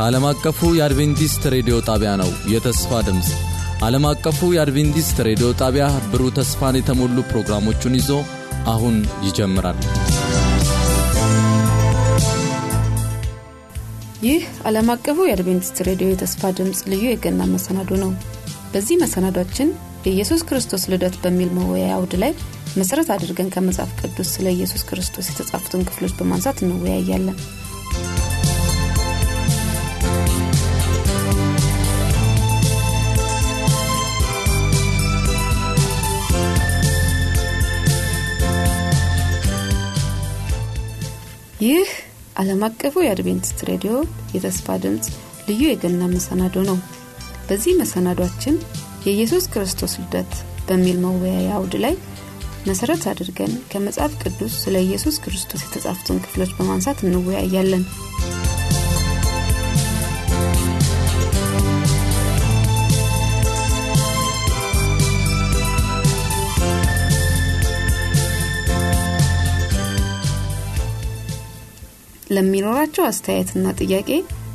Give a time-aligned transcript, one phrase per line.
[0.00, 3.28] ዓለም አቀፉ የአድቬንቲስት ሬዲዮ ጣቢያ ነው። የተስፋ ድምፅ
[3.84, 8.10] ዓለም አቀፉ የአድቬንቲስት ሬዲዮ ጣቢያ ብሩህ ተስፋን የተሞሉ ፕሮግራሞቹን ይዞ
[8.72, 9.78] አሁን ይጀምራል።
[14.22, 18.12] ይህ ዓለም አቀፉ የአድቬንቲስት ሬዲዮ የተስፋ ድምፅ ልዩ የገና መሰናዶ ነው።
[18.72, 19.70] በዚህ መሰናዷችን
[20.06, 22.32] የኢየሱስ ክርስቶስ ልደት በሚል መወያያ አውድ ላይ
[22.76, 27.36] መሠረት አድርገን ከመጽሐፍ ቅዱስ ስለ ኢየሱስ ክርስቶስ የተጻፉትን ክፍሎች በማንሳት እንወያያለን።
[41.62, 41.88] ይህ
[42.36, 43.92] ዓለም አቀፉ የአድቬንቲስት ሬዲዮ
[44.34, 45.06] የተስፋ ድምፅ
[45.48, 46.78] ልዩ የገና መሰናዶ ነው።
[47.48, 48.56] በዚህ መሰናዷችን
[49.06, 50.32] የኢየሱስ ክርስቶስ ልደት
[50.68, 51.94] በሚል መወያያ አውድ ላይ
[52.66, 57.84] መሠረት አድርገን ከመጽሐፍ ቅዱስ ስለ ኢየሱስ ክርስቶስ የተጻፉትን ክፍሎች በማንሳት እንወያያለን።
[72.34, 74.10] ለሚኖራቸው አስተያየትና ጥያቄ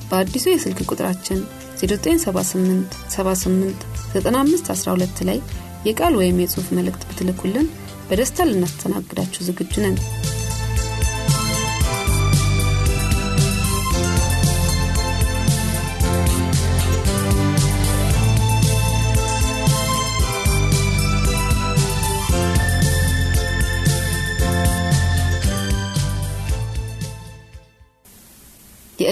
[0.10, 1.40] በአዲሱ የስልክ ቁጥራችን
[1.82, 3.84] 0978 78
[4.16, 5.40] 9512 ላይ
[5.88, 7.68] የቃል ወይም የጽሑፍ መልእክት ብትልኩልን
[8.10, 9.98] በደስታ ልናስተናግዳችሁ ዝግጁ ነን።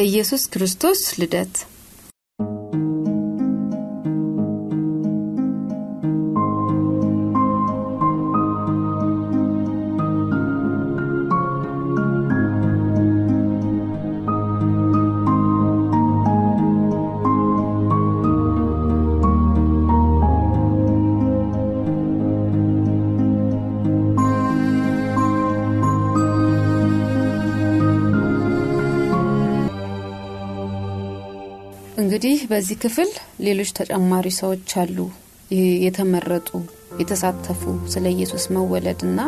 [0.05, 1.55] የኢየሱስ ክርስቶስ ልደት
[32.49, 34.97] በዚህ ክፍል ሌሎች ተጨማሪ ሰዎች አሉ።
[35.85, 36.49] የተመረጡ
[36.99, 39.19] የተሳተፉ ስለ ኢየሱስ መወለድ እና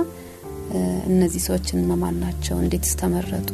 [1.09, 2.55] እነዚህ ሰዎች እነማን ናቸው?
[2.63, 3.49] እንዴትስ ተመረጡ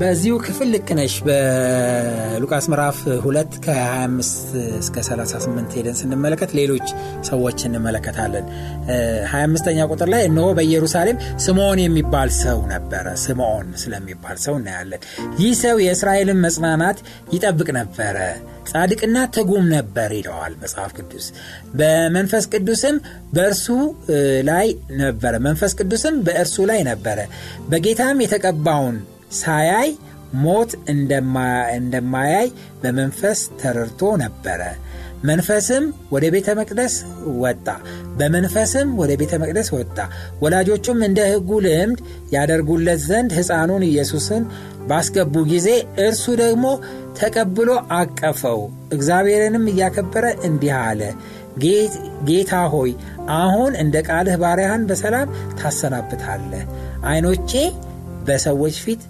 [0.00, 6.88] በዚሁ ክፍል ልክ ነሽ። በሉቃስ ምዕራፍ 2 ከ25 እስከ 38 ሄደን ስንመለከት ሌሎች
[7.28, 8.44] ሰዎች እንመለከታለን።
[9.30, 15.02] 25ኛ ቁጥር ላይ እነሆ በኢየሩሳሌም ስምዖን የሚባል ሰው ነበረ። ስምዖን ስለሚባል ሰው እናያለን።
[15.40, 17.00] ይህ ሰው የእስራኤልን መጽናናት
[17.34, 18.18] ይጠብቅ ነበረ።
[18.70, 21.26] ጻድቅና ትጉም ነበር ይለዋል መጽሐፍ ቅዱስ።
[21.78, 22.96] በመንፈስ ቅዱስም
[23.32, 23.66] በእርሱ
[24.48, 24.68] ላይ
[25.02, 27.18] ነበረ። መንፈስ ቅዱስም በእርሱ ላይ ነበረ።
[27.68, 28.96] በጌታም የተቀባውን
[29.32, 29.90] ሳያይ
[30.42, 30.70] ሞት
[31.78, 32.48] እንደማያይ
[32.82, 34.60] በመንፈስ ተረድቶ ነበረ።
[35.22, 36.94] መንፈስም ወደ ቤተ መቅደስ
[37.42, 37.66] ወጣ።
[38.18, 39.96] በመንፈስም ወደ ቤተ መቅደስ ወጣ።
[40.42, 42.00] ወላጆቹም እንደ ሕጉ ልምድ
[42.34, 44.42] ያደርጉለት ዘንድ ሕፃኑን ኢየሱስን
[44.88, 45.68] ባስገቡ ጊዜ
[46.04, 46.66] እርሱ ደግሞ
[47.20, 48.60] ተቀብሎ አቀፈው።
[48.92, 51.00] እግዚአብሔርንም እያከበረ እንዲህ አለ።
[52.28, 52.90] ጌታ ሆይ
[53.36, 55.28] አሁን እንደ ቃልህ ባሪያህን በሰላም
[55.60, 56.64] ታሰናብታለህ።
[57.04, 57.52] አይኖቼ
[58.26, 59.02] በሰዎች ፊት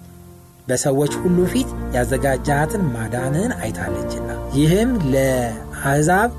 [0.67, 6.31] በሰዎች ሁሉ ፊት ያዘጋጃትን ማዳንን አይታለችና። ይህም ለአሕዛብ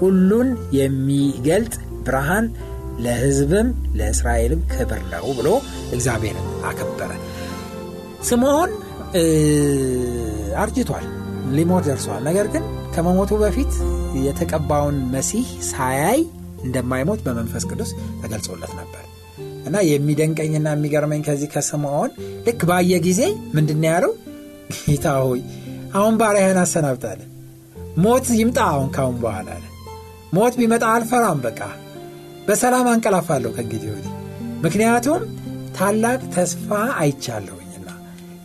[0.00, 0.48] ሁሉን
[0.78, 1.74] የሚገልጥ
[2.06, 2.46] ብርሃን
[2.98, 5.48] ለሕዝብም ለእስራኤልም ክብር ነው ብሎ
[5.92, 7.10] እግዚአብሔርን አከበረ።
[8.22, 8.72] ስምዖን
[10.56, 11.06] አርጅቷል
[11.56, 12.64] ሊሞት ደርሷል። ነገር ግን
[12.94, 13.72] ከመሞቱ በፊት
[14.26, 16.20] የተቀባውን መሲህ ሳያይ
[16.64, 17.90] እንደማይሞት በመንፈስ ቅዱስ
[18.22, 19.04] ተገልጾለት ነበር
[19.72, 22.10] እና የሚደንቀኝና የሚገርመኝ ከዚህ ከስምዖን
[22.46, 23.20] ልክ ባየ ጊዜ
[23.54, 24.10] ምንድን ያለው?
[24.80, 25.40] ጌታ ሆይ
[25.94, 27.20] አሁን ባሪያህን አሰናብታለ።
[27.96, 29.48] ሞት ይምጣ አሁን ካሁን በኋላ
[30.32, 31.60] ሞት ቢመጣ አልፈራም በቃ።
[32.46, 34.12] በሰላም አንቀላፋለሁ ከእንግዲህ ወዲህ።
[34.62, 35.22] ምክንያቱም
[35.78, 36.68] ታላቅ ተስፋ
[36.98, 37.88] አይቻለሁኝና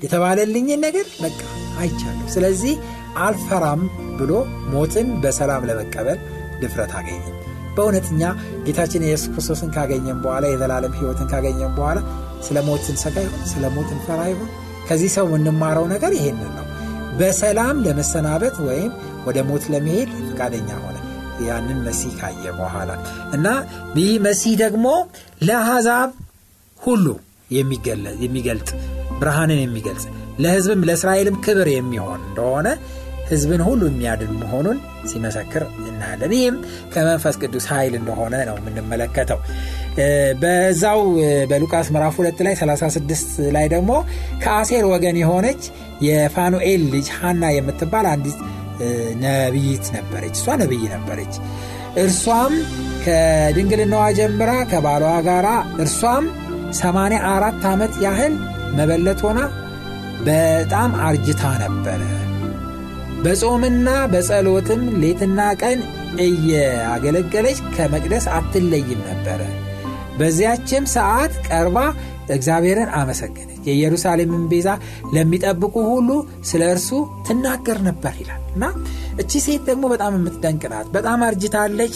[0.04, 1.40] የተባለልኝን ነገር በቃ
[1.80, 2.76] አይቻለሁ። ስለዚህ
[3.18, 3.84] አልፈራም
[4.18, 4.32] ብሎ
[4.70, 6.22] ሞትን በሰላም ለመቀበል
[6.62, 7.26] ድፍረት አገኘ
[7.78, 8.22] በእውነትኛ
[8.68, 12.00] ጌታችን የኢየሱስ ክርስቶስን ካገኘን በኋላ የዘላለም ህይወትን ካገኘን በኋላ
[12.48, 14.50] ስለ ሞት እንሰጋ ይሆን ስለ ሞት እንፈራ ይሆን
[14.90, 16.66] ከዚህ ሰው የምንማረው ነገር ይሄንን ነው።
[17.20, 18.92] በሰላም ለመሰናበት ወይም
[19.28, 20.96] ወደ ሞት ለመሄድ ፈቃደኛ ሆነ።
[21.48, 22.92] ያንን መሲህ ካየ በኋላ
[23.36, 23.48] እና
[23.98, 24.86] ይህ መሲህ ደግሞ
[25.48, 26.12] ለአሕዛብ
[26.80, 27.06] ሁሉ
[28.22, 28.70] የሚገልጥ
[29.20, 30.06] ብርሃንን የሚገልጽ
[30.40, 32.68] ለህዝብም ለእስራኤልም ክብር የሚሆን እንደሆነ
[33.30, 34.78] ህዝብን ሁሉ የሚያድን መሆኑን
[35.10, 35.64] ሲመሰክር
[35.98, 36.58] እናያለን። ይህም
[36.94, 39.40] ከመንፈስ ቅዱስ ኃይል እንደሆነ ነው የምንመለከተው።
[40.42, 41.00] በዛው
[41.52, 43.24] በሉቃስ ምዕራፍ 2 ላይ 36
[43.56, 43.92] ላይ ደግሞ
[44.44, 45.64] ከአሴር ወገን የሆነች
[46.08, 48.40] የፋኑኤል ልጅ ሐና የምትባል አንዲት
[49.24, 51.36] ነቢይት ነበረች። እሷ ነቢይ ነበረች።
[52.02, 52.54] እርሷም
[53.06, 55.46] ከድንግልናዋ ጀምራ ከባሏ ጋር
[55.84, 56.26] እርሷም
[56.80, 58.34] 84 ዓመት ያህል
[58.78, 59.40] መበለት ሆና
[60.28, 62.02] በጣም አርጅታ ነበረ።
[63.24, 65.80] በጾምና በጸሎትም ሌትና ቀን
[66.26, 69.42] እያገለገለች ከመቅደስ አትለይም ነበረ።
[70.20, 71.78] በዚያችም ሰዓት ቀርባ
[72.36, 74.70] እግዚአብሔርን አመሰገነች። የኢየሩሳሌምን ቤዛ
[75.14, 76.10] ለሚጠብቁ ሁሉ
[76.50, 76.90] ስለ እርሱ
[77.28, 78.64] ትናገር ነበር ይላል እና
[79.22, 81.96] እቺ ሴት ደግሞ በጣም የምትደንቅ ናት። በጣም አርጅታለች።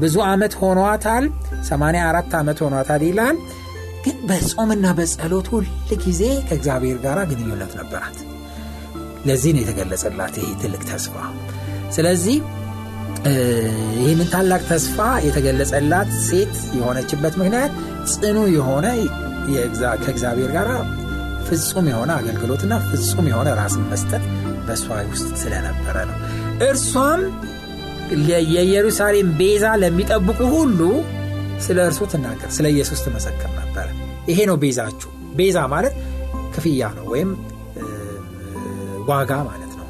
[0.00, 1.26] ብዙ ዓመት ሆኗታል።
[1.68, 3.36] 84 ዓመት ሆኗታል ይላል።
[4.04, 5.66] ግን በጾምና በጸሎት ሁል
[6.04, 8.18] ጊዜ ከእግዚአብሔር ጋር ግንኙነት ነበራት።
[9.26, 11.14] ለዚህ ነው የተገለጸላት ይሄ ትልቅ ተስፋ።
[11.96, 12.36] ስለዚህ
[14.00, 17.72] ይህንን ታላቅ ተስፋ የተገለጸላት ሴት የሆነችበት ምክንያት
[18.12, 18.86] ጽኑ የሆነ
[20.04, 20.68] ከእግዚአብሔር ጋር
[21.48, 24.24] ፍጹም የሆነ አገልግሎትና ፍጹም የሆነ ራስን መስጠት
[24.66, 26.16] በእሷ ውስጥ ስለነበረ ነው።
[26.66, 27.22] እርሷም
[28.30, 30.80] የኢየሩሳሌም ቤዛ ለሚጠብቁ ሁሉ
[31.66, 33.86] ስለ እርሱ ትናገር፣ ስለ ኢየሱስ ትመሰክር ነበረ።
[34.30, 35.94] ይሄ ነው ቤዛችሁ። ቤዛ ማለት
[36.54, 37.30] ክፍያ ነው ወይም
[39.08, 39.86] ዋጋ ማለት ነው።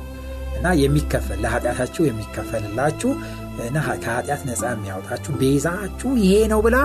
[0.57, 3.11] እና የሚከፈል ለኃጢአታችሁ የሚከፈልላችሁ
[3.61, 6.77] እና ከኃጢአት ነፃ የሚያወጣችሁ ቤዛችሁ ይሄ ነው ብላ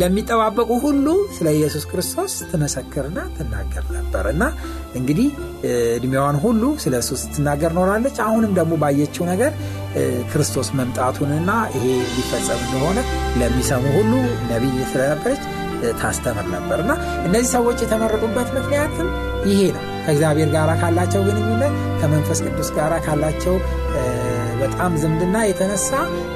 [0.00, 4.42] ለሚጠባበቁ ሁሉ ስለ ኢየሱስ ክርስቶስ ትመሰክርና ትናገር ነበር። እና
[4.94, 5.28] እንግዲህ
[5.96, 9.52] እድሜዋን ሁሉ ስለ እሱ ስትናገር ኖራለች። አሁንም ደግሞ ባየችው ነገር
[10.32, 11.84] ክርስቶስ መምጣቱንና ይሄ
[12.14, 12.98] ሊፈጸም እንደሆነ
[13.40, 14.12] ለሚሰሙ ሁሉ
[14.52, 15.42] ነቢይ ስለነበረች
[16.00, 16.92] ታስተምር ነበር። እና
[17.26, 19.08] እነዚህ ሰዎች የተመረጡበት ምክንያትም
[19.46, 23.56] ይሄ ነው። ከእግዚአብሔር ጋር ካላቸው ግንኙነት ከመንፈስ ቅዱስ ጋር ካላቸው
[24.62, 25.90] በጣም ዝምድና የተነሳ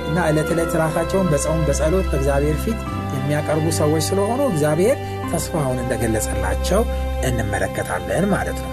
[0.09, 2.81] እና ዕለት ዕለት ራሳቸውን በጸውም በጸሎት በእግዚአብሔር ፊት
[3.17, 4.97] የሚያቀርቡ ሰዎች ስለሆኑ እግዚአብሔር
[5.33, 6.83] ተስፋውን እንደገለጸላቸው
[7.29, 8.73] እንመለከታለን ማለት ነው።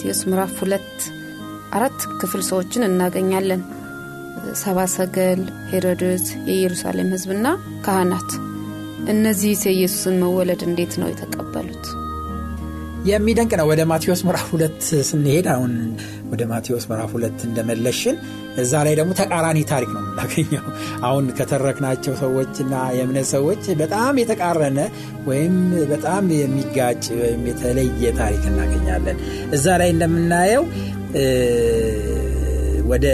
[0.00, 0.92] በማቴዎስ ምዕራፍ ሁለት
[1.76, 3.62] አራት ክፍል ሰዎችን እናገኛለን።
[4.60, 7.46] ሰባ ሰገል፣ ሄሮድስ፣ የኢየሩሳሌም ሕዝብና
[7.84, 8.30] ካህናት።
[9.14, 11.84] እነዚህ የኢየሱስን መወለድ እንዴት ነው የተቀበሉት?
[13.10, 14.80] የሚደንቅ ነው። ወደ ማቴዎስ ምዕራፍ ሁለት
[15.10, 15.74] ስንሄድ አሁን
[16.30, 18.16] ወደ ማቴዎስ ምዕራፍ ሁለት እንደመለሽን
[18.56, 20.64] እዛ ላይ ደግሞ ተቃራኒ ታሪክ ነው የምናገኘው።
[21.02, 24.80] አሁን ከተረክናቸው ሰዎችና የእምነት ሰዎች በጣም የተቃረነ
[25.28, 25.56] ወይም
[25.92, 29.18] በጣም የሚጋጭ ወይም የተለየ ታሪክ እናገኛለን።
[29.52, 30.64] እዛ ላይ እንደምናየው
[32.90, 33.06] ወደ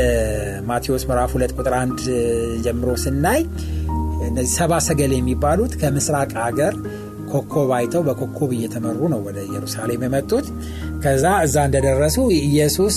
[0.68, 1.98] ማቴዎስ ምዕራፍ ሁለት ቁጥር አንድ
[2.64, 3.40] ጀምሮ ስናይ
[4.28, 6.74] እነዚህ ሰባ ሰገል የሚባሉት ከምስራቅ ሀገር
[7.30, 10.46] ኮከብ አይተው በኮከብ እየተመሩ ነው ወደ ኢየሩሳሌም የመጡት።
[11.06, 12.94] ከዛ እዛ እንደደረሱ ኢየሱስ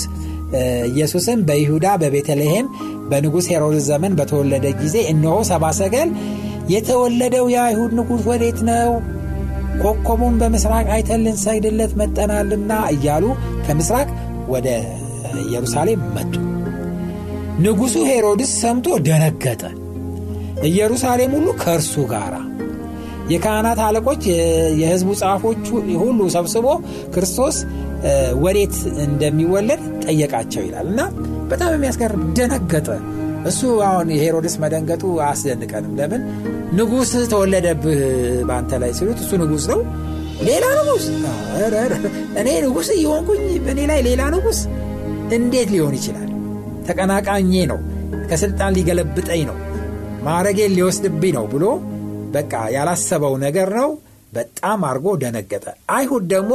[0.88, 2.66] ኢየሱስም በይሁዳ በቤተልሔም
[3.10, 6.08] በንጉሥ ሄሮድስ ዘመን በተወለደ ጊዜ እነሆ ሰባ ሰገል
[6.72, 8.90] የተወለደው የአይሁድ ንጉሥ ወዴት ነው?
[9.82, 13.24] ኮከቡን በምስራቅ አይተን ልንሰግድለት መጠናልና እያሉ
[13.66, 14.08] ከምስራቅ
[14.54, 14.68] ወደ
[15.44, 16.34] ኢየሩሳሌም መጡ።
[17.64, 19.62] ንጉሡ ሄሮድስ ሰምቶ ደነገጠ።
[20.68, 22.32] ኢየሩሳሌም ሁሉ ከእርሱ ጋር
[23.30, 24.22] የካህናት አለቆች
[24.80, 25.64] የሕዝቡ ጻፎች
[26.02, 26.66] ሁሉ ሰብስቦ
[27.14, 27.56] ክርስቶስ
[28.42, 31.00] ወዴት እንደሚወለድ ጠየቃቸው ይላል እና
[31.50, 32.88] በጣም የሚያስገርም ደነገጠ።
[33.46, 36.22] እሱ አሁን የሄሮድስ መደንገጡ አያስደንቀንም። ለምን
[36.78, 38.00] ንጉሥ ተወለደብህ
[38.48, 39.80] በአንተ ላይ ሲሉት እሱ ንጉሥ ነው።
[40.42, 41.06] ሌላ ንጉሥ
[42.40, 44.60] እኔ ንጉሥ እየሆንኩኝ በእኔ ላይ ሌላ ንጉሥ
[45.36, 46.28] እንዴት ሊሆን ይችላል?
[46.86, 47.80] ተቀናቃኜ ነው፣
[48.30, 49.56] ከስልጣን ሊገለብጠኝ ነው፣
[50.24, 51.64] ማዕረጌን ሊወስድብኝ ነው ብሎ
[52.32, 53.90] በቃ ያላሰበው ነገር ነው።
[54.32, 56.52] በጣም አድርጎ ደነገጠ። አይሁድ ደግሞ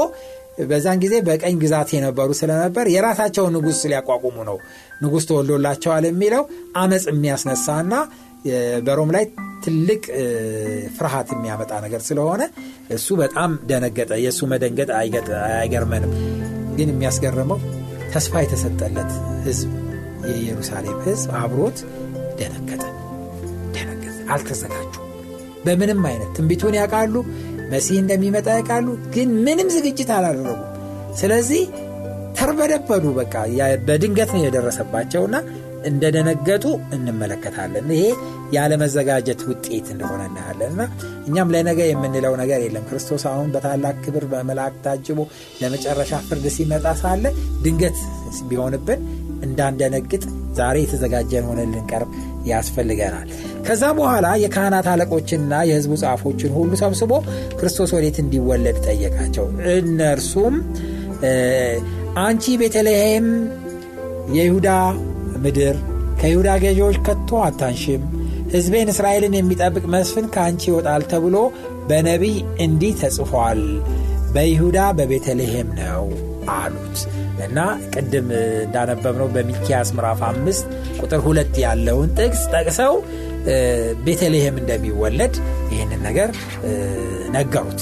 [0.64, 4.58] በዛን ጊዜ በቀኝ ግዛት የነበሩ ስለነበር የራሳቸውን ንጉሥ ሊያቋቁሙ ነው።
[5.02, 6.44] ንጉሥ ተወልዶላቸዋል የሚለው
[6.82, 7.94] አመፅ የሚያስነሳና
[8.88, 9.24] በሮም ላይ
[9.64, 10.02] ትልቅ
[10.98, 12.42] ፍርሃት የሚያመጣ ነገር ስለሆነ
[12.96, 14.90] እሱ በጣም ደነገጠ። የእሱ መደንገጥ
[15.56, 16.12] አይገርመንም።
[16.78, 17.60] ግን የሚያስገርመው
[18.14, 19.12] ተስፋ የተሰጠለት
[19.46, 19.72] ህዝብ
[20.26, 21.80] የኢየሩሳሌም ህዝብ አብሮት
[22.40, 22.84] ደነገጠ።
[23.76, 24.94] ደነገጠ። አልተዘጋጁ
[25.66, 27.16] በምንም አይነት ትንቢቱን ያውቃሉ
[27.72, 30.72] መሲህ እንደሚመጣ ያውቃሉ ግን ምንም ዝግጅት አላደረጉም።
[31.18, 31.62] ስለዚህ
[32.40, 33.34] ተርበደበዱ በቃ
[33.88, 35.36] በድንገት ነው የደረሰባቸውና
[35.90, 38.04] እንደደነገጡ እንመለከታለን። ይሄ
[38.56, 40.82] ያለመዘጋጀት ውጤት እንደሆነ እናያለን። እና
[41.28, 45.20] እኛም ለነገ የምንለው ነገር የለም። ክርስቶስ አሁን በታላቅ ክብር በመላእክት ታጅቦ
[45.62, 47.26] ለመጨረሻ ፍርድ ሲመጣ ሳለ
[47.66, 48.00] ድንገት
[48.50, 49.02] ቢሆንብን
[49.46, 50.24] እንዳንደነግጥ
[50.58, 52.12] ዛሬ የተዘጋጀን ሆነን ልንቀርብ
[52.48, 53.30] ያስፈልገናል
[53.68, 57.12] ከዛ በኋላ የካህናት አለቆችንና የህዝቡ ጻፎችን ሁሉ ሰብስቦ
[57.60, 59.46] ክርስቶስ ወዴት እንዲወለድ ጠየቃቸው።
[59.76, 60.56] እነርሱም
[62.24, 63.28] አንቺ ቤተልሔም
[64.36, 64.70] የይሁዳ
[65.44, 65.76] ምድር
[66.22, 68.04] ከይሁዳ ገዢዎች ከቶ አታንሽም
[68.54, 71.38] ሕዝቤን እስራኤልን የሚጠብቅ መስፍን ከአንቺ ይወጣል ተብሎ
[71.90, 73.62] በነቢይ እንዲህ ተጽፏል።
[74.36, 76.06] በይሁዳ በቤተልሔም ነው
[76.56, 76.98] አሉት።
[77.46, 77.60] እና
[77.94, 78.28] ቅድም
[78.64, 80.66] እንዳነበብነው በሚኪያስ ምዕራፍ አምስት
[81.00, 82.94] ቁጥር ሁለት ያለውን ጥቅስ ጠቅሰው
[84.06, 85.36] ቤተልሔም እንደሚወለድ
[85.74, 86.30] ይህንን ነገር
[87.36, 87.82] ነገሩት።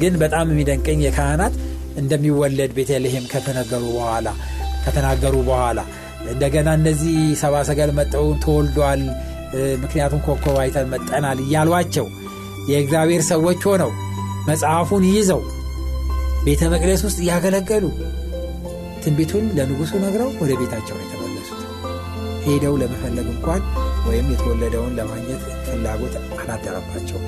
[0.00, 1.54] ግን በጣም የሚደንቀኝ የካህናት
[1.96, 4.28] እንደሚወለድ ቤተልሔም ከተነገሩ በኋላ
[4.84, 5.80] ከተናገሩ በኋላ
[6.32, 9.02] እንደገና እነዚህ ሰባ ሰገል መጠው ተወልዷል
[9.82, 12.06] ምክንያቱም ኮከብ አይተን መጠናል እያሏቸው
[12.70, 13.90] የእግዚአብሔር ሰዎች ሆነው
[14.48, 15.40] መጽሐፉን ይዘው
[16.44, 17.84] ቤተ መቅደስ ውስጥ እያገለገሉ
[19.02, 21.60] ትንቢቱን ለንጉሱ ነግረው ወደ ቤታቸው የተመለሱት።
[22.46, 23.60] ሄደው ለመፈለግ እንኳን
[24.06, 27.18] ወይም የተወለደውን ለማግኘት ፍላጎት አላደረባቸው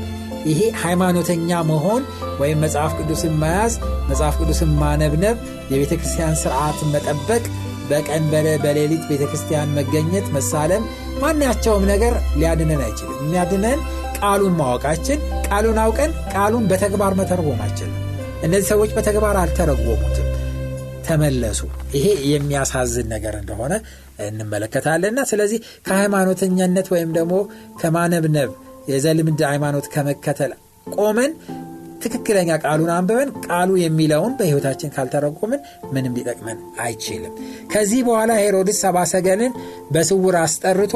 [0.46, 2.02] ይሄ ሃይማኖተኛ መሆን
[2.40, 3.74] ወይም መጽሐፍ ቅዱስን መያዝ
[4.10, 5.36] መጽሐፍ ቅዱስን ማነብነብ
[5.72, 7.44] የቤተ ክርስቲያን ስርዓትን መጠበቅ
[7.90, 8.22] በቀን
[8.64, 10.84] በሌሊት ቤተ ክርስቲያን መገኘት መሳለም
[11.22, 13.80] ማናቸውም ነገር ሊያድነን አይችልም። የሚያድነን
[14.18, 17.90] ቃሉን ማወቃችን ቃሉን አውቀን ቃሉን በተግባር መተርጎማችን
[18.42, 20.28] እነዚህ ሰዎች በተግባር አልተረጎሙትም።
[21.06, 21.60] ተመለሱ።
[21.94, 23.72] ይሄ የሚያሳዝን ነገር እንደሆነ
[24.26, 27.34] እንመለከታለንና ስለዚህ ከሃይማኖተኛነት ወይም ደግሞ
[27.80, 28.50] ከማነብነብ
[28.90, 30.52] የዘልምድ ሃይማኖት ከመከተል
[30.96, 31.30] ቆመን
[32.04, 35.60] ትክክለኛ ቃሉን አንብበን ቃሉ የሚለውን በሕይወታችን ካልተረጎምን
[35.92, 37.32] ምንም ሊጠቅመን አይችልም።
[37.72, 39.52] ከዚህ በኋላ ሄሮድስ ሰባሰገልን
[39.90, 40.94] በስውር አስጠርቶ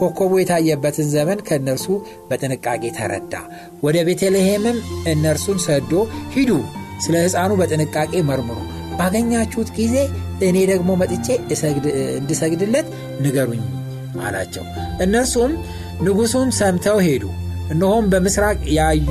[0.00, 1.86] ኮከቡ የታየበትን ዘመን ከእነርሱ
[2.30, 3.34] በጥንቃቄ ተረዳ።
[3.82, 4.80] ወደ ቤተልሔምም
[5.12, 5.92] እነርሱን ሰዶ
[6.34, 6.50] ሂዱ
[7.04, 8.58] ስለ ሕፃኑ በጥንቃቄ መርምሩ
[8.98, 9.96] ባገኛችሁት ጊዜ
[10.48, 11.26] እኔ ደግሞ መጥቼ
[12.16, 12.86] እንድሰግድለት
[13.24, 13.62] ንገሩኝ
[14.22, 14.64] አላቸው።
[15.04, 15.52] እነርሱም
[16.04, 17.24] ንጉሡን ሰምተው ሄዱ።
[17.72, 19.10] እነሆም በምስራቅ ያዩ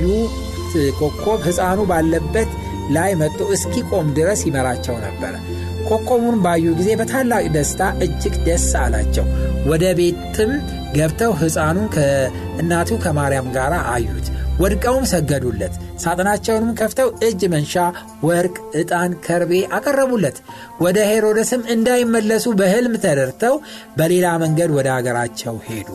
[1.00, 2.50] ኮከብ ሕፃኑ ባለበት
[2.96, 5.34] ላይ መጥቶ እስኪቆም ድረስ ይመራቸው ነበረ
[5.88, 9.26] ኮከቡን ባዩ ጊዜ በታላቅ ደስታ እጅግ ደስ አላቸው።
[9.70, 10.52] ወደ ቤትም
[10.96, 14.28] ገብተው ሕፃኑን ከእናቱ ከማርያም ጋር አዩት
[14.60, 15.74] ወድቀውም ሰገዱለት።
[16.04, 17.74] ሳጥናቸውንም ከፍተው እጅ መንሻ
[18.24, 20.38] ወርቅ ዕጣን ከርቤ አቀረቡለት።
[20.82, 23.56] ወደ ሄሮደስም እንዳይመለሱ በሕልም ተደርተው
[23.98, 25.90] በሌላ መንገድ ወደ አገራቸው ሄዱ።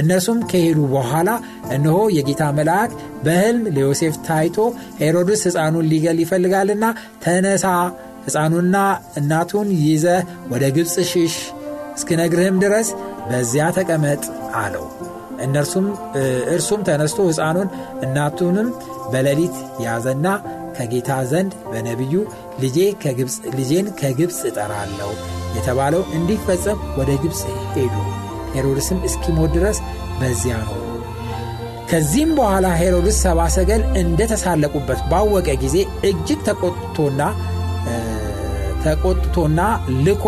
[0.00, 1.30] እነርሱም ከሄዱ በኋላ
[1.74, 2.90] እነሆ የጌታ መልአክ
[3.24, 4.56] በሕልም ለዮሴፍ ታይቶ
[5.00, 6.84] ሄሮድስ ሕፃኑን ሊገል ይፈልጋልና
[7.24, 7.66] ተነሳ
[8.26, 8.76] ሕፃኑና
[9.20, 10.06] እናቱን ይዘ
[10.50, 11.36] ወደ ግብፅ ሽሽ
[11.96, 12.90] እስክነግርህም ድረስ
[13.30, 14.22] በዚያ ተቀመጥ
[14.60, 14.84] አለው
[15.40, 15.86] እነርሱም
[16.54, 17.68] እርሱም ተነስቶ ሕፃኑን
[18.04, 18.68] እናቱንም
[19.12, 20.26] በሌሊት ያዘና
[20.76, 22.14] ከጌታ ዘንድ በነቢዩ
[22.62, 22.76] ልጄ
[23.58, 25.10] ልጄን ከግብፅ እጠራለሁ
[25.56, 27.40] የተባለው እንዲፈጸም ወደ ግብፅ
[27.74, 27.94] ሄዱ።
[28.54, 29.78] ሄሮድስም እስኪሞት ድረስ
[30.20, 30.76] በዚያ ነው
[31.90, 35.76] ከዚህም በኋላ ሄሮድስ ሰባ ሰገል እንደተሳለቁበት ባወቀ ጊዜ
[36.08, 37.22] እጅግ ተቆጥቶና
[38.84, 39.60] ተቆጥቶና
[40.06, 40.24] ልኮ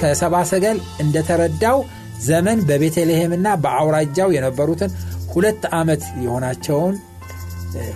[0.00, 1.78] ከሰባ ሰገል እንደተረዳው
[2.26, 4.92] ዘመን በቤተልሔምና በአውራጃው የነበሩትን
[5.34, 6.94] ሁለት ዓመት የሆናቸውን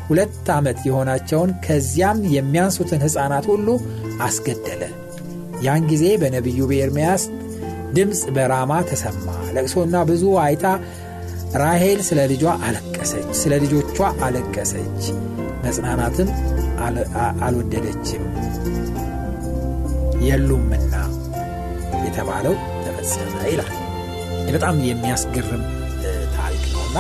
[0.09, 3.69] ሁለት ዓመት የሆናቸውን ከዚያም የሚያንሱትን ሕፃናት ሁሉ
[4.27, 4.83] አስገደለ።
[5.63, 7.23] ያን ጊዜ በነቢዩ በኤርምያስ
[7.97, 9.27] ድምፅ በራማ ተሰማ።
[9.57, 10.67] ለቅሶና ብዙ አይታ
[11.63, 15.03] ራሄል ስለ ልጇ አለቀሰች ስለ ልጆቿ አለቀሰች።
[15.65, 16.29] መጽናናትም
[17.47, 18.23] አልወደደችም።
[20.27, 20.95] የሉምና
[22.05, 23.73] የተባለው ተፈጸመ ይላል
[24.53, 25.63] በጣም የሚያስገርም
[26.37, 26.99] ታሪክ ነው እና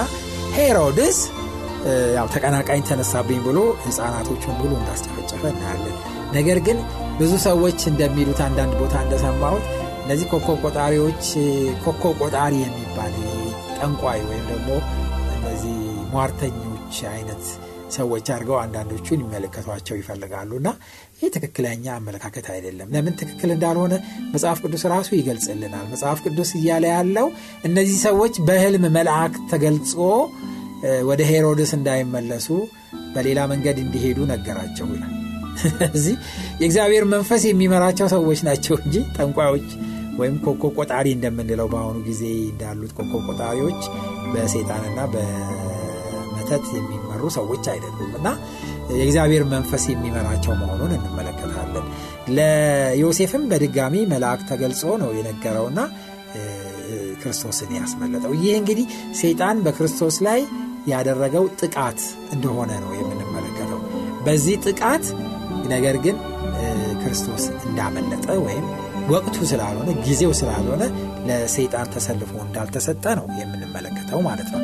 [0.56, 1.18] ሄሮድስ
[2.16, 5.96] ያው ተቀናቃኝ ተነሳብኝ ብሎ ህፃናቶቹን ብሎ እንዳስጨፈጨፈ እናያለን።
[6.36, 6.78] ነገር ግን
[7.18, 9.64] ብዙ ሰዎች እንደሚሉት አንዳንድ ቦታ እንደሰማሁት
[10.04, 11.24] እነዚህ ኮከብ ቆጣሪዎች
[11.84, 13.14] ኮከብ ቆጣሪ የሚባል
[13.78, 14.70] ጠንቋይ ወይም ደግሞ
[15.36, 15.76] እነዚህ
[16.12, 17.44] ሟርተኞች አይነት
[17.96, 20.68] ሰዎች አድርገው አንዳንዶቹን ይመለከቷቸው ይፈልጋሉ እና
[21.20, 23.94] ይህ ትክክለኛ አመለካከት አይደለም። ለምን ትክክል እንዳልሆነ
[24.34, 27.28] መጽሐፍ ቅዱስ ራሱ ይገልጽልናል። መጽሐፍ ቅዱስ እያለ ያለው
[27.64, 29.92] እነዚህ ሰዎች በህልም መልአክ ተገልጾ
[31.08, 32.48] ወደ ሄሮድስ እንዳይመለሱ
[33.14, 35.12] በሌላ መንገድ እንዲሄዱ ነገራቸው ይላል።
[35.96, 36.14] እዚህ
[36.60, 39.68] የእግዚአብሔር መንፈስ የሚመራቸው ሰዎች ናቸው እንጂ ጠንቋዮች
[40.18, 43.80] ወይም ኮኮ ቆጣሪ እንደምንለው በአሁኑ ጊዜ እንዳሉት ኮኮ ቆጣሪዎች
[44.32, 46.64] በሴጣንና በመተት
[47.22, 48.28] የሚመሩ ሰዎች አይደሉም እና
[48.92, 51.86] የእግዚአብሔር መንፈስ የሚመራቸው መሆኑን እንመለከታለን።
[52.36, 55.80] ለዮሴፍም በድጋሚ መልአክ ተገልጾ ነው የነገረውና
[57.22, 58.86] ክርስቶስን ያስመለጠው። ይህ እንግዲህ
[59.20, 60.40] ሰይጣን በክርስቶስ ላይ
[60.92, 62.00] ያደረገው ጥቃት
[62.34, 63.80] እንደሆነ ነው የምንመለከተው።
[64.26, 65.04] በዚህ ጥቃት
[65.68, 66.16] ነገር ግን
[67.02, 68.66] ክርስቶስ እንዳመለጠ ወይም
[69.12, 70.82] ወቅቱ ስላልሆነ ጊዜው ስላልሆነ
[71.28, 74.60] ለሰይጣን ተሰልፎ እንዳልተሰጠ ነው የምንመለከተው ማለት ነው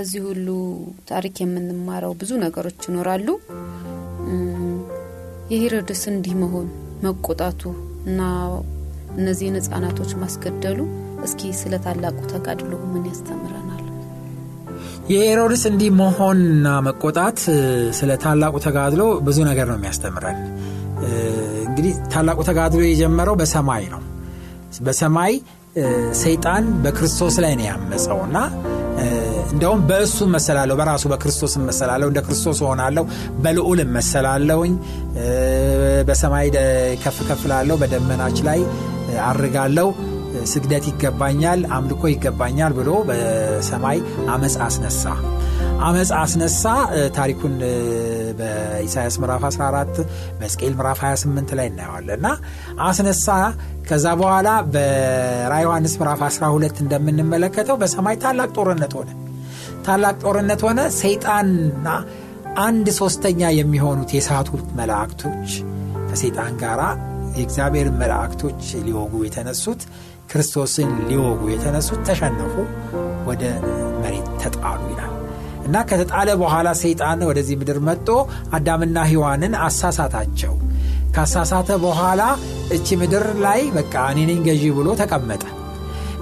[0.00, 0.48] ከዚህ ሁሉ
[1.08, 3.26] ታሪክ የምንማረው ብዙ ነገሮች ይኖራሉ።
[5.52, 6.68] የሄሮድስ እንዲህ መሆን
[7.02, 7.62] መቆጣቱ
[8.06, 8.20] እና
[9.16, 10.78] እነዚህን ህጻናቶች ማስገደሉ
[11.26, 13.82] እስኪ ስለ ታላቁ ተጋድሎ ምን ያስተምረናል?
[15.12, 17.38] የሄሮድስ እንዲህ መሆንና መቆጣት
[18.00, 20.40] ስለ ታላቁ ተጋድሎ ብዙ ነገር ነው የሚያስተምረን።
[21.68, 24.02] እንግዲህ ታላቁ ተጋድሎ የጀመረው በሰማይ ነው።
[24.80, 25.34] በሰማይ
[26.22, 28.38] ሰይጣን በክርስቶስ ላይ ነው ያመፀው እና
[29.52, 33.04] እንደውም በእሱ መሰላለሁ በራሱ በክርስቶስ መሰላለሁ እንደ ክርስቶስ ሆናለሁ
[33.44, 34.74] በልዑል መሰላለሁኝ
[36.08, 36.48] በሰማይ
[37.02, 38.60] ከፍ ከፍላለሁ በደመናች ላይ
[39.28, 39.88] አርጋለሁ
[40.50, 43.98] ስግደት ይገባኛል አምልኮ ይገባኛል ብሎ በሰማይ
[44.34, 45.04] አመፅ አስነሳ።
[45.86, 46.62] አመፅ አስነሳ
[47.16, 47.54] ታሪኩን
[48.40, 49.98] በኢሳያስ ምዕራፍ 14
[50.40, 52.28] በስቅኤል ምዕራፍ 28 ላይ እናየዋለን። እና
[52.88, 53.26] አስነሳ
[53.88, 59.10] ከዛ በኋላ በራ ዮሐንስ ምዕራፍ 12 እንደምንመለከተው በሰማይ ታላቅ ጦርነት ሆነ
[59.86, 61.86] ታላቅ ጦርነት ሆነ። ሰይጣንና
[62.60, 65.50] አንድ ሶስተኛ የሚሆኑት የሳቱት መላእክቶች
[66.08, 66.80] ከሰይጣን ጋር
[67.36, 69.82] የእግዚአብሔር መላእክቶች ሊወጉ የተነሱት
[70.30, 72.54] ክርስቶስን ሊወጉ የተነሱት ተሸነፉ
[73.28, 73.42] ወደ
[74.02, 75.14] መሬት ተጣሉ ይላል።
[75.66, 78.08] እና ከተጣለ በኋላ ሰይጣን ወደዚህ ምድር መጥቶ
[78.56, 80.54] አዳምና ሔዋንን አሳሳታቸው።
[81.14, 82.22] ካሳሳተ በኋላ
[82.76, 85.42] እቺ ምድር ላይ በቃ እኔ ገዢ ብሎ ተቀመጠ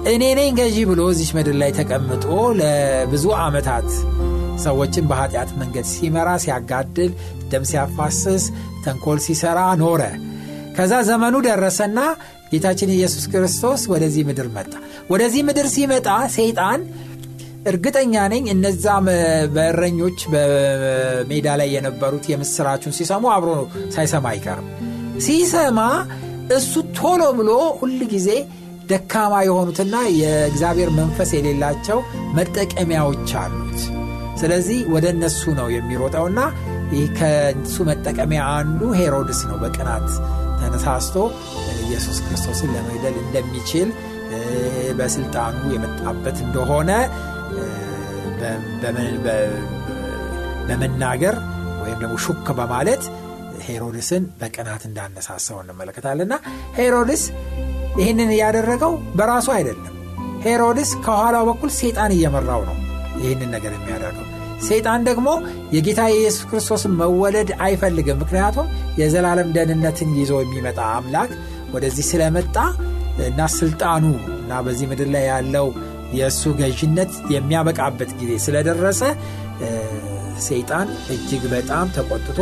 [0.05, 2.25] እኔ ነኝ ገዢ ብሎ እዚች ምድር ላይ ተቀምጦ
[2.59, 3.87] ለብዙ ዓመታት
[4.63, 7.11] ሰዎችን በኃጢአት መንገድ ሲመራ ሲያጋድል
[7.51, 8.43] ደም ሲያፋስስ
[8.83, 10.01] ተንኮል ሲሰራ ኖረ።
[10.77, 11.99] ከዛ ዘመኑ ደረሰና
[12.51, 14.71] ጌታችን ኢየሱስ ክርስቶስ ወደዚህ ምድር መጣ።
[15.11, 16.81] ወደዚህ ምድር ሲመጣ ሰይጣን
[17.69, 18.85] እርግጠኛ ነኝ እነዛ
[19.55, 23.51] በእረኞች በሜዳ ላይ የነበሩት የምስራቹን ሲሰሙ አብሮ
[23.95, 24.69] ሳይሰማ አይቀርም።
[25.25, 25.79] ሲሰማ
[26.57, 28.29] እሱ ቶሎ ብሎ ሁል ጊዜ
[28.89, 31.99] ደካማ የሆኑትና የእግዚአብሔር መንፈስ የሌላቸው
[32.37, 33.79] መጠቀሚያዎች አሉት።
[34.41, 36.39] ስለዚህ ወደ እነሱ ነው የሚሮጠውና
[36.93, 40.07] ይህ ከእሱ መጠቀሚያ አንዱ ሄሮድስ ነው። በቅናት
[40.59, 41.15] ተነሳስቶ
[41.83, 43.89] ኢየሱስ ክርስቶስን ለመግደል እንደሚችል
[44.99, 46.89] በስልጣኑ የመጣበት እንደሆነ
[50.67, 51.35] በመናገር
[51.81, 53.03] ወይም ደግሞ ሹክ በማለት
[53.67, 56.33] ሄሮድስን በቅናት እንዳነሳሳው እንመለከታለና
[56.77, 57.23] ሄሮድስ
[57.99, 59.95] ይህንን ያደረገው በራሱ አይደለም።
[60.45, 62.75] ሄሮድስ ከኋላው በኩል ሴጣን እየመራው ነው
[63.21, 64.25] ይህንን ነገር የሚያደርገው።
[64.67, 65.27] ሰይጣን ደግሞ
[65.75, 68.67] የጌታ የኢየሱስ ክርስቶስን መወለድ አይፈልግም። ምክንያቱም
[68.99, 71.31] የዘላለም ደህንነትን ይዞ የሚመጣ አምላክ
[71.73, 72.55] ወደዚህ ስለመጣ
[73.27, 74.03] እና ስልጣኑ
[74.35, 75.67] እና በዚህ ምድር ላይ ያለው
[76.13, 79.01] የእሱ ገዥነት የሚያበቃበት ጊዜ ስለደረሰ
[80.47, 82.39] ሰይጣን እጅግ በጣም ተቆጥቶ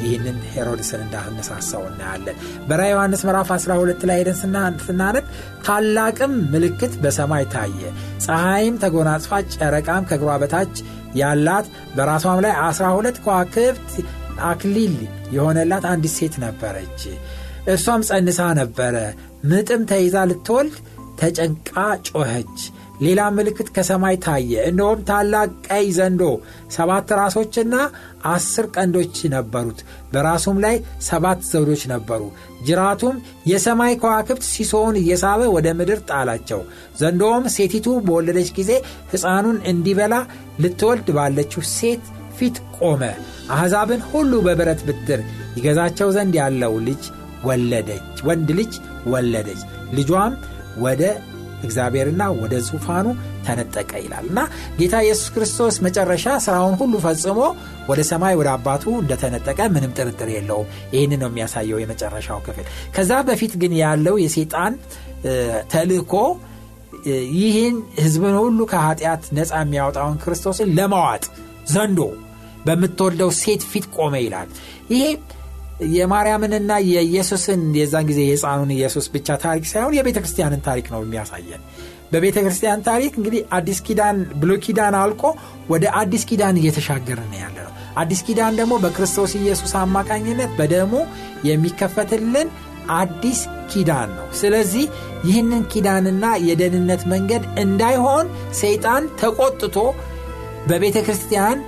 [0.00, 2.36] ይህንን ሄሮድስን እንዳነሳሳው እናያለን።
[2.68, 4.38] በራ ዮሐንስ ምዕራፍ 12 ላይ ሄደን
[4.84, 5.26] ስናነብ
[5.66, 7.80] ታላቅም ምልክት በሰማይ ታየ።
[8.26, 10.74] ፀሐይም ተጎናጽፋ ጨረቃም ከእግሯ በታች
[11.20, 13.92] ያላት በራሷም ላይ 12 ከዋክብት
[14.48, 14.96] አክሊል
[15.34, 17.00] የሆነላት አንዲት ሴት ነበረች።
[17.68, 18.96] እርሷም ጸንሳ ነበረ።
[19.50, 20.76] ምጥም ተይዛ ልትወልድ
[21.20, 21.72] ተጨንቃ
[22.08, 22.58] ጮኸች
[23.00, 26.22] ሌላ ምልክት ከሰማይ ታየ። እነሆም ታላቅ ቀይ ዘንዶ
[26.76, 27.74] ሰባት ራሶችና
[28.32, 29.78] አስር ቀንዶች ነበሩት፣
[30.12, 30.76] በራሱም ላይ
[31.08, 32.22] ሰባት ዘውዶች ነበሩ።
[32.66, 33.16] ጅራቱም
[33.50, 36.62] የሰማይ ከዋክብት ሲሶውን እየሳበ ወደ ምድር ጣላቸው።
[37.00, 38.70] ዘንዶውም ሴቲቱ በወለደች ጊዜ
[39.12, 40.14] ሕፃኑን እንዲበላ
[40.60, 42.04] ልትወልድ ባለችው ሴት
[42.38, 43.02] ፊት ቆመ።
[43.52, 45.20] አሕዛብን ሁሉ በብረት ብትር
[45.56, 47.04] ይገዛቸው ዘንድ ያለው ልጅ
[47.44, 48.72] ወለደች፣ ወንድ ልጅ
[49.12, 49.60] ወለደች።
[49.92, 50.32] ልጇም
[50.80, 51.02] ወደ
[51.62, 53.06] እግዚአብሔርና ወደ ዙፋኑ
[53.46, 54.40] ተነጠቀ ይላል እና
[54.78, 57.38] ጌታ ኢየሱስ ክርስቶስ መጨረሻ ስራውን ሁሉ ፈጽሞ
[57.88, 62.66] ወደ ሰማይ ወደ አባቱ እንደተነጠቀ ምንም ጥርጥር የለውም። ይህን ነው የሚያሳየው የመጨረሻው ክፍል።
[62.96, 64.74] ከዛ በፊት ግን ያለው የሴጣን
[65.72, 66.14] ተልእኮ
[67.36, 71.24] ይህን ሕዝብን ሁሉ ከኃጢአት ነፃ የሚያወጣውን ክርስቶስን ለማዋጥ
[71.72, 72.00] ዘንዶ
[72.66, 74.48] በምትወልደው ሴት ፊት ቆመ ይላል።
[74.92, 75.04] ይሄ
[75.94, 81.62] የማርያምንና የኢየሱስን የዛን ጊዜ የሕፃኑን ኢየሱስ ብቻ ታሪክ ሳይሆን የቤተ ክርስቲያንን ታሪክ ነው የሚያሳየን።
[82.12, 85.22] በቤተ ክርስቲያን ታሪክ እንግዲህ አዲስ ኪዳን ብሎ ኪዳን አልቆ
[85.68, 90.92] ወደ አዲስ ኪዳን እየተሻገረ ነው ያለ ነው። አዲስ ኪዳን ደግሞ በክርስቶስ ኢየሱስ አማካኝነት በደሙ
[91.48, 92.48] የሚከፈትልን
[92.98, 93.40] አዲስ
[93.72, 94.84] ኪዳን ነው። ስለዚህ
[95.24, 98.26] ይህንን ኪዳንና የደህንነት መንገድ እንዳይሆን
[98.60, 99.76] ሰይጣን ተቆጥቶ
[100.66, 101.58] በቤተ ክርስቲያን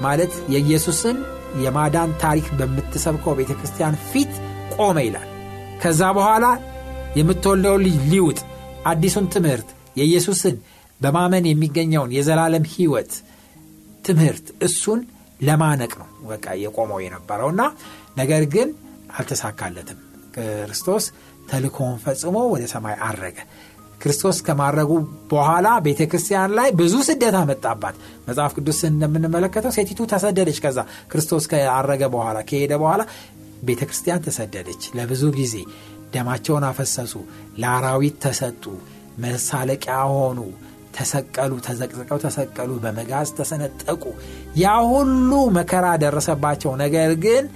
[0.00, 1.16] ማለት የኢየሱስን
[1.62, 4.32] የማዳን ታሪክ በምትሰብከው ቤተ ክርስቲያን ፊት
[4.76, 5.28] ቆመ ይላል።
[5.82, 6.46] ከዛ በኋላ
[7.18, 8.38] የምትወልደው ልጅ ሊውጥ
[8.90, 10.56] አዲሱን ትምህርት የኢየሱስን
[11.00, 13.12] በማመን የሚገኘውን የዘላለም ሕይወት
[14.04, 15.00] ትምህርት እሱን
[15.40, 17.62] ለማነቅ ነው በቃ የቆመው የነበረውና
[18.16, 18.68] ነገር ግን
[19.18, 19.98] አልተሳካለትም።
[20.34, 21.04] ክርስቶስ
[21.50, 23.38] ተልኮውን ፈጽሞ ወደ ሰማይ አረገ።
[24.04, 24.90] ክርስቶስ ከማድረጉ
[25.30, 27.94] በኋላ ቤተ ክርስቲያን ላይ ብዙ ስደት አመጣባት።
[28.26, 30.78] መጽሐፍ ቅዱስ እንደምንመለከተው ሴቲቱ ተሰደደች። ከዛ
[31.12, 33.02] ክርስቶስ ከአረገ በኋላ ከሄደ በኋላ
[33.64, 35.54] ቤተ ክርስቲያን ተሰደደች። ለብዙ ጊዜ
[36.14, 37.12] ደማቸውን አፈሰሱ፣
[37.58, 38.64] ለአራዊት ተሰጡ፣
[39.24, 40.38] መሳለቂያ ሆኑ፣
[40.96, 44.02] ተሰቀሉ፣ ተዘቅዝቀው ተሰቀሉ፣ በመጋዝ ተሰነጠቁ።
[44.56, 47.46] ያ ሁሉ መከራ ደረሰባቸው። ነገር ግን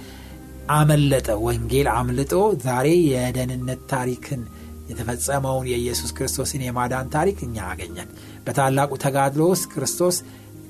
[0.71, 2.33] አመለጠ። ወንጌል አምልጦ
[2.65, 4.41] ዛሬ የደህንነት ታሪክን
[4.89, 8.09] የተፈጸመውን የኢየሱስ ክርስቶስን የማዳን ታሪክ እኛ አገኘን።
[8.45, 10.17] በታላቁ ተጋድሎ ውስጥ ክርስቶስ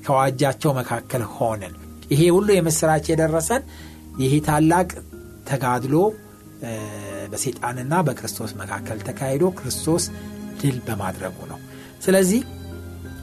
[0.04, 1.74] ከዋጃቸው መካከል ሆነን
[2.10, 3.62] ይሄ ሁሉ የምስራች የደረሰን
[4.20, 4.88] ይሄ ታላቅ
[5.50, 5.96] ተጋድሎ
[7.32, 10.04] በሴጣንና በክርስቶስ መካከል ተካሂዶ ክርስቶስ
[10.60, 11.58] ድል በማድረጉ ነው።
[12.04, 12.40] ስለዚህ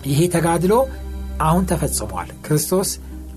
[0.05, 0.73] ይሄ ተጋድሎ
[1.41, 2.89] አሁን ተፈጽሟል። ክርስቶስ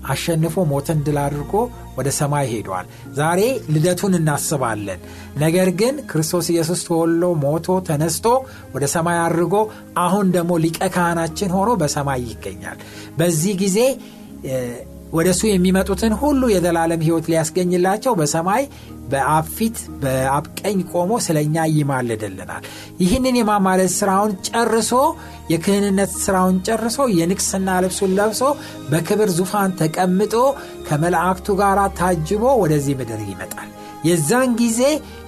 [0.09, 1.53] አሸንፎ ሞትን ድል አድርጎ
[1.97, 5.01] ወደ ሰማይ ሄዷል። ዛሬ ልደቱን እናስባለን።
[5.37, 8.25] ነገር ግን ክርስቶስ ኢየሱስ ተወሎ ሞቶ ተነስቶ
[8.75, 9.55] ወደ ሰማይ አድርጎ
[9.97, 12.79] አሁን ደግሞ ሊቀ ካህናችን ሆኖ በሰማይ ይገኛል።
[13.17, 13.77] በዚህ ጊዜ
[15.11, 18.63] ወደ እሱ የሚመጡትን ሁሉ የዘላለም ሕይወት ሊያስገኝላቸው በሰማይ
[19.11, 22.63] በአብ ፊት በአብ ቀኝ ቆሞ ስለ እኛ ይማልድልናል።
[23.01, 24.91] ይህንን የማማለድ ስራውን ጨርሶ
[25.51, 28.41] የክህንነት ስራውን ጨርሶ የንቅስና ልብሱን ለብሶ
[28.91, 30.35] በክብር ዙፋን ተቀምጦ
[30.87, 33.69] ከመላእክቱ ጋር ታጅቦ ወደዚህ ምድር ይመጣል።
[34.05, 34.81] የዛን ጊዜ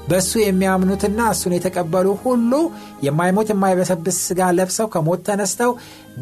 [0.07, 2.51] በእሱ የሚያምኑትና እሱን የተቀበሉ ሁሉ
[3.05, 5.71] የማይሞት የማይበሰብስ ስጋ ለብሰው ከሞት ተነስተው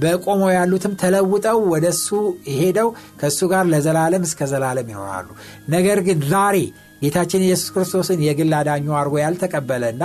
[0.02, 2.10] በቆመው ያሉትም ተለውጠው ወደ እሱ
[2.58, 2.90] ሄደው
[3.22, 5.28] ከእሱ ጋር ለዘላለም እስከ ዘላለም ይኖራሉ።
[5.76, 6.58] ነገር ግን ዛሬ
[7.02, 10.04] ጌታችን ኢየሱስ ክርስቶስን የግል አዳኙ አድርጎ ያልተቀበለና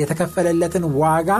[0.00, 1.30] የተከፈለለትን ዋጋ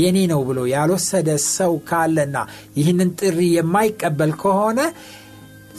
[0.00, 2.36] የኔ ነው ብሎ ያልወሰደ ሰው ካለና
[2.76, 4.80] ይህንን ጥሪ የማይቀበል ከሆነ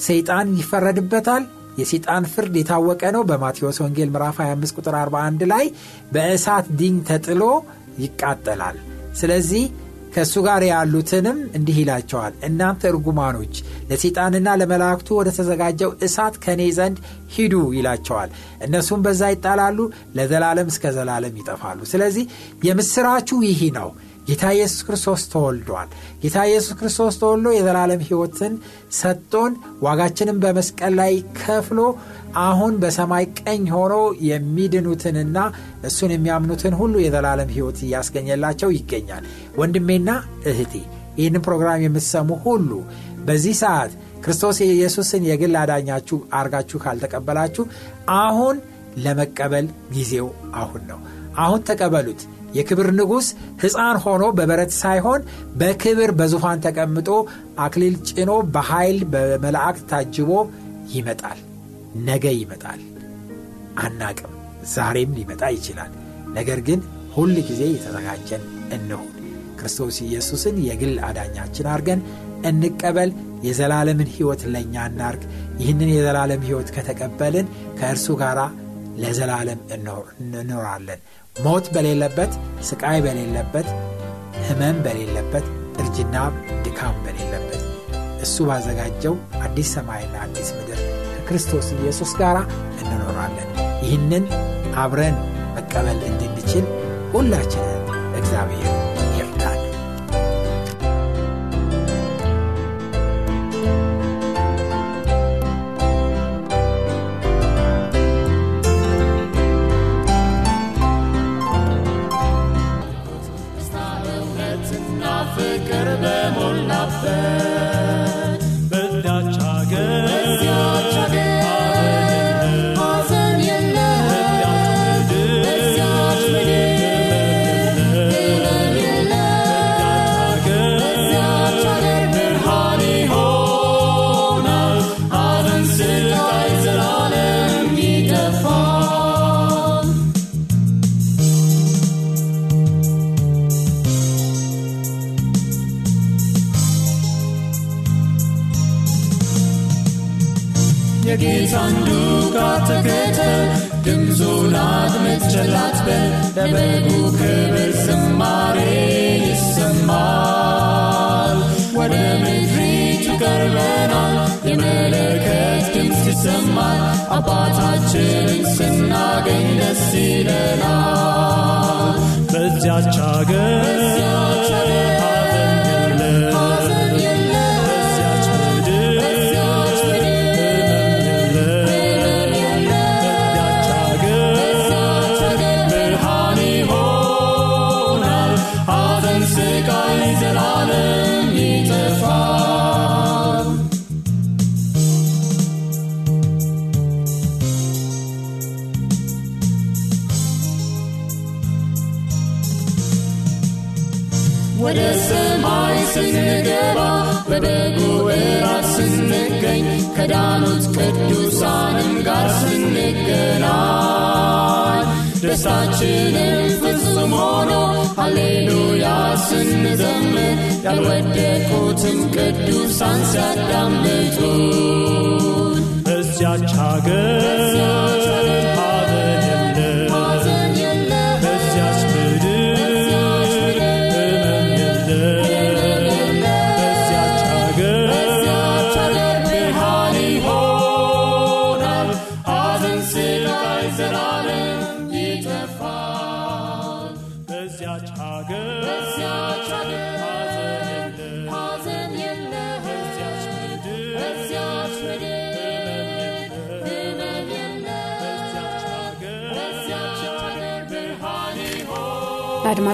[0.06, 1.44] ሰይጣን ይፈረድበታል።
[1.78, 5.66] የሰይጣን ፍርድ የታወቀ ነው። በማቴዎስ ወንጌል ምዕራፍ 25 ቁጥር 41 ላይ
[6.13, 7.44] በእሳት ዲኝ ተጥሎ
[8.04, 8.78] ይቃጠላል።
[9.20, 9.66] ስለዚህ
[10.13, 13.56] ከእሱ ጋር ያሉትንም እንዲህ ይላቸዋል፣ እናንተ እርጉማኖች
[13.90, 16.98] ለሰይጣንና ለመላእክቱ ወደ ተዘጋጀው እሳት ከእኔ ዘንድ
[17.36, 18.30] ሂዱ ይላቸዋል።
[18.66, 19.78] እነሱም በዛ ይጣላሉ፣
[20.18, 22.26] ለዘላለም እስከ ዘላለም ይጠፋሉ። ስለዚህ
[22.68, 23.90] የምስራቹ ይህ ነው።
[24.28, 25.90] ጌታ ኢየሱስ ክርስቶስ ተወልዷል።
[26.24, 28.54] ጌታ ኢየሱስ ክርስቶስ ተወልዶ የዘላለም ሕይወትን
[28.98, 29.52] ሰጥቶን
[29.86, 31.80] ዋጋችንን በመስቀል ላይ ከፍሎ
[32.44, 33.94] አሁን በሰማይ ቀኝ ሆኖ
[34.28, 35.38] የሚድኑትንና
[35.90, 39.24] እሱን የሚያምኑትን ሁሉ የዘላለም ሕይወት እያስገኘላቸው ይገኛል።
[39.58, 40.10] ወንድሜና
[40.52, 40.74] እህቴ
[41.18, 42.72] ይህንን ፕሮግራም የምትሰሙ ሁሉ
[43.28, 47.63] በዚህ ሰዓት ክርስቶስ ኢየሱስን የግል አዳኛችሁ አርጋችሁ ካልተቀበላችሁ
[48.20, 48.56] አሁን
[48.98, 51.00] ለመቀበል ጊዜው አሁን ነው።
[51.38, 52.22] አሁን ተቀበሉት።
[52.58, 53.28] የክብር ንጉሥ
[53.62, 55.22] ሕፃን ሆኖ በበረት ሳይሆን
[55.60, 57.10] በክብር በዙፋን ተቀምጦ
[57.65, 60.32] አክሊል ጭኖ በኃይል በመላእክት ታጅቦ
[60.93, 61.39] ይመጣል።
[62.08, 62.82] ነገ ይመጣል።
[63.84, 64.34] አናቅም።
[64.74, 65.91] ዛሬም ሊመጣ ይችላል።
[66.38, 66.80] ነገር ግን
[67.15, 68.43] ሁል ጊዜ የተዘጋጀን
[68.76, 69.12] እንሁን።
[69.60, 72.02] ክርስቶስ ኢየሱስን የግል አዳኛችን አድርገን
[72.50, 73.12] እንቀበል።
[73.46, 75.22] የዘላለምን ሕይወት ለእኛ እናርግ።
[75.60, 77.48] ይህንን የዘላለም ሕይወት ከተቀበልን
[77.80, 78.39] ከእርሱ ጋር
[78.98, 79.60] ለዘላለም
[80.28, 81.00] እንኖራለን።
[81.46, 82.32] ሞት በሌለበት፣
[82.70, 83.68] ስቃይ በሌለበት፣
[84.48, 85.46] ህመም በሌለበት
[85.82, 86.16] እርጅና
[86.66, 87.62] ድካም በሌለበት
[88.26, 90.80] እሱ ባዘጋጀው አዲስ ሰማይና አዲስ ምድር
[91.16, 92.38] ከክርስቶስ ኢየሱስ ጋር
[92.82, 93.50] እንኖራለን
[93.84, 94.26] ይህንን
[94.84, 95.18] አብረን
[95.58, 96.66] መቀበል እንድንችል
[97.14, 97.84] ሁላችንን
[98.20, 98.72] እግዚአብሔር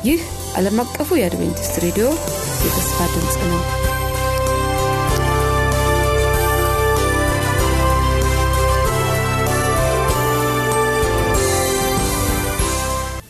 [0.07, 0.19] ይህ
[0.57, 2.07] ዓለም አቀፉ የአድቬንቲስት ሬዲዮ
[2.65, 3.61] የተስፋ ድምፅ ነው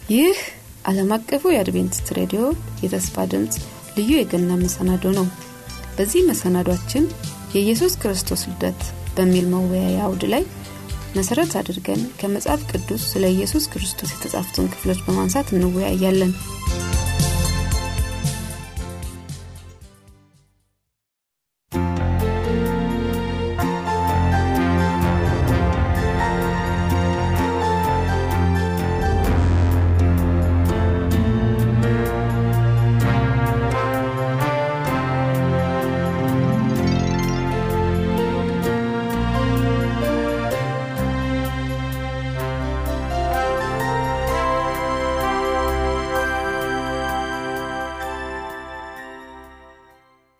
[0.09, 0.37] ይህ
[0.85, 2.41] ዓለም አቀፉ የአድቬንቲስት ሬዲዮ
[2.83, 3.55] የተስፋ ድምፅ
[3.97, 5.25] ልዩ የገና መሰናዶ ነው።
[5.97, 7.05] በዚህ መሰናዷችን
[7.53, 8.81] የኢየሱስ ክርስቶስ ልደት
[9.17, 10.43] በሚል መወያያ አውድ ላይ
[11.17, 16.31] መሰረት አድርገን ከመጽሐፍ ቅዱስ ስለ ኢየሱስ ክርስቶስ የተጻፉትን ክፍሎች በማንሳት እንወያያለን